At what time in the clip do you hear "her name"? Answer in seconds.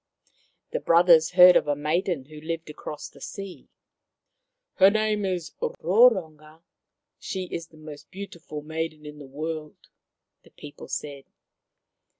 4.79-5.25